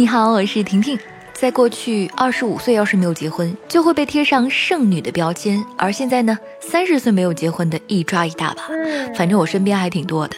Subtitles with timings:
[0.00, 0.98] 你好，我是婷婷。
[1.34, 5.62] 在过去，二十五岁要是没有结婚，就会被贴上剩女的标签。
[5.76, 8.62] 而现在呢，三十岁没有结婚的一抓一大把。
[9.14, 10.34] 反正我身边还挺多的。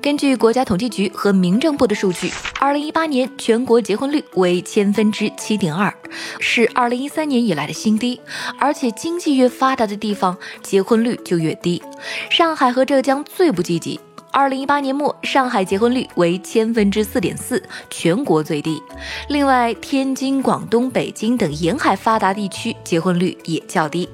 [0.00, 5.92] 根据国家统计局和民政部的数据，二零一八年全国结婚率为千分之七点二，
[6.40, 8.18] 是二零一三年以来的新低。
[8.58, 11.82] 而且经济越发达的地方，结婚率就越低。
[12.30, 14.00] 上海和浙江最不积极。
[14.32, 18.82] 二零一八年末，上海结婚率为千分之四点四，全国最低。
[19.28, 24.08] 另外，天津、广东、北京等沿海发达地区结婚率也较低。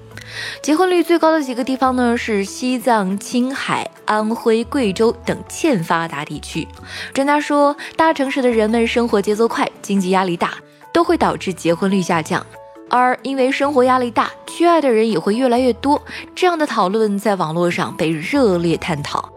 [0.60, 6.66] 结婚率最高的几个地方呢，是西藏、青海、安徽、贵州等欠发达地区。
[7.14, 10.54] 专家说，大城市的人们生活节奏快，经济压力大，
[10.92, 12.44] 都会导致结婚率下降。
[12.90, 16.02] 而因为生活压力大，缺爱的人也会越来越多。
[16.34, 19.30] 这样的讨论在网络上被热烈探讨。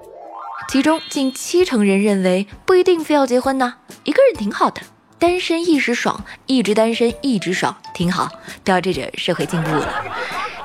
[0.72, 3.74] 其中近七成人认为不一定非要结婚呢，
[4.06, 4.80] 一个人挺好的，
[5.20, 8.30] 单身一时爽，一直单身一直爽，挺好，
[8.64, 9.94] 标志着社会进步了。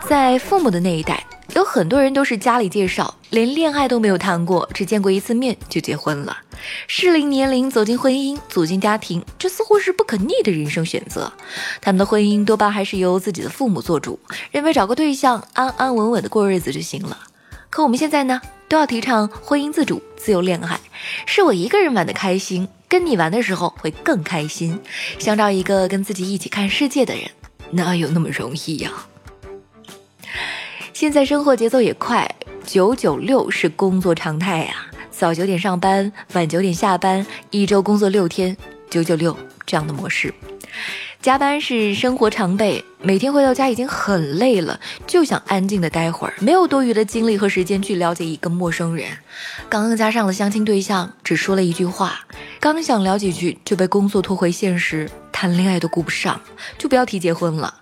[0.09, 1.27] 在父母的那一代，
[1.57, 6.37] 有很多人都是家里介绍，连恋爱都没有谈过，只见过一次面就结婚了。
[6.87, 11.33] 适龄年龄走进婚姻，组建家庭，这似乎是不可逆的人生选择。
[11.81, 14.20] 他们的婚姻多半还是由自己的父母做主，
[14.53, 17.19] 认为找个对象安安稳稳的过日子就行了。
[17.69, 18.41] 可我们现在呢？
[18.69, 20.81] 都要提倡婚姻自主、自由恋爱，
[21.27, 24.81] 是我一个人玩的开心，跟你玩的时候会更开心。
[25.19, 27.31] 想找一个跟自己一起看世界的人，
[27.70, 28.91] 哪有那么容易呀？
[30.92, 32.28] 现在生活节奏也快，
[32.64, 38.56] 九九六是工作常态呀，早九点上班，晚九点下班，一周工作六天，
[38.91, 40.33] 九九六这样的模式。
[41.23, 49.09] 加班是生活常备，每天回到家已经很累了，就想安静的待会儿，没有多余的精力和时间去了解一个陌生人。
[49.69, 52.21] 刚刚加上了相亲对象，只说了一句话，
[52.61, 56.41] 刚想聊几句就被工作拖回现实，谈恋爱都顾不上，
[56.79, 57.75] 就不要提结婚了。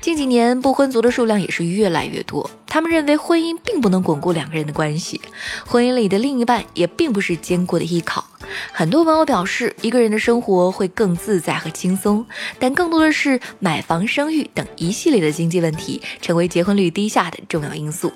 [0.00, 5.20] 近几年不婚族的数量也是越来越多，他们认为婚姻并不能巩固两个人的关系，
[5.66, 8.24] 婚姻里的另一半也并不是坚固的依靠。
[8.72, 12.24] 很多网友表示，一个人的生活会更自在和轻松，
[12.58, 18.12] 但更多的是买房、生育等一系列的经济问题成为结婚率低下的重要因素。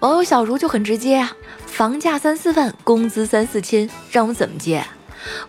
[0.00, 1.32] 网友小茹就很直接啊，
[1.66, 4.84] 房价三四万，工资三四千，让我们怎么接？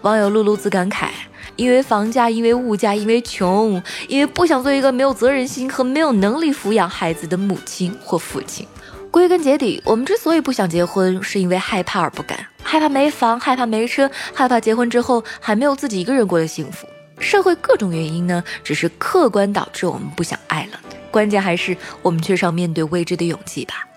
[0.01, 1.09] 网友露露子感慨，
[1.55, 8.65] 因为房价，因为物价，因为穷，因为不想做一个没有责任心和没有能力抚养孩子的母亲或父亲。
[9.11, 16.85] 归根结底，我们之所以不想结婚，是因为害怕而不敢，害怕没房，害怕没车，害怕结婚之后还没有自己一个人过得幸福。
[17.17, 20.79] 社会各种原因呢，只是客观导致我们不想爱了。
[21.09, 23.87] 关键还是我们缺少面对未知的勇气吧。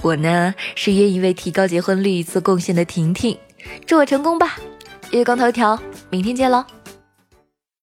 [0.00, 3.38] 我呢，是愿意为提高结婚率做贡献的婷婷，
[3.86, 4.56] 祝我成功吧！
[5.10, 5.78] 月光头条，
[6.08, 6.75] 明天见喽。